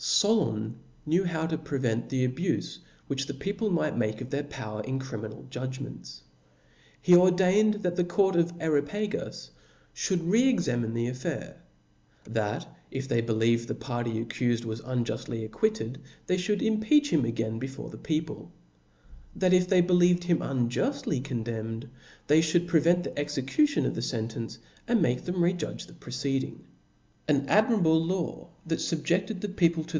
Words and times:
Solon 0.03 0.79
knew 1.05 1.25
how 1.25 1.45
to 1.45 1.59
prevent 1.59 2.09
the 2.09 2.27
abufe 2.27 2.79
which 3.05 3.27
the 3.27 3.35
people 3.35 3.69
might 3.69 3.95
make 3.95 4.19
of 4.19 4.31
their 4.31 4.43
power 4.43 4.81
in 4.81 4.97
criminal 4.97 5.45
judg 5.51 5.79
ments. 5.79 6.23
He 6.99 7.15
ordained, 7.15 7.75
that 7.83 7.95
the 7.95 8.03
court 8.03 8.35
of 8.35 8.51
Areopagus 8.59 9.51
fhould 9.95 10.21
re 10.23 10.49
examine 10.49 10.95
the 10.95 11.05
affair; 11.07 11.61
that 12.23 12.67
if 12.89 13.07
they 13.07 13.21
believed 13.21 13.65
C)Dcmof 13.65 13.67
the 13.67 13.75
party 13.75 14.25
accufed 14.25 14.65
was 14.65 14.81
unjuftly 14.81 15.45
acquitted 15.45 15.97
C"), 16.03 16.11
they 16.25 16.37
cor^^a^*^^ 16.37 16.47
(hould 16.47 16.61
impeach 16.63 17.11
him 17.13 17.23
again 17.23 17.59
before 17.59 17.91
the 17.91 17.97
people; 17.99 18.51
that 19.35 19.53
if 19.53 19.65
494, 19.69 19.69
edit, 19.69 19.69
they 19.69 19.81
believed 19.81 20.23
him 20.23 20.39
unjuftly 21.19 21.23
condemned 21.23 21.85
O 21.85 21.87
they 22.25 22.39
Ihould 22.39 22.55
an!" 22.55 22.67
604. 22.67 22.69
prevent 22.71 23.03
the 23.03 23.19
execution 23.19 23.85
of 23.85 23.93
the 23.93 24.01
fcntence, 24.01 24.57
and 24.87 24.99
make 24.99 25.25
them 25.25 25.35
C). 25.35 25.37
See 25.37 25.43
re 25.43 25.53
judge 25.53 25.85
the 25.85 25.93
proceeding. 25.93 26.63
An 27.27 27.47
admirable 27.47 28.03
law, 28.03 28.49
that 28.65 28.79
tuJ's^iives 28.79 29.01
fubjefted 29.27 29.41
the 29.41 29.49
people 29.49 29.83
to. 29.83 29.89